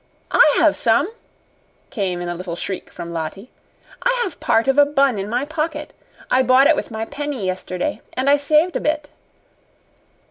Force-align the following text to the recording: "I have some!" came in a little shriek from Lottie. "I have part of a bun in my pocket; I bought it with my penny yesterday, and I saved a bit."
"I 0.31 0.55
have 0.57 0.75
some!" 0.75 1.13
came 1.91 2.21
in 2.23 2.27
a 2.27 2.33
little 2.33 2.55
shriek 2.55 2.89
from 2.91 3.13
Lottie. 3.13 3.51
"I 4.01 4.19
have 4.23 4.39
part 4.39 4.67
of 4.67 4.79
a 4.79 4.83
bun 4.87 5.19
in 5.19 5.29
my 5.29 5.45
pocket; 5.45 5.93
I 6.31 6.41
bought 6.41 6.65
it 6.65 6.75
with 6.75 6.89
my 6.89 7.05
penny 7.05 7.45
yesterday, 7.45 8.01
and 8.13 8.27
I 8.27 8.37
saved 8.37 8.75
a 8.75 8.79
bit." 8.79 9.09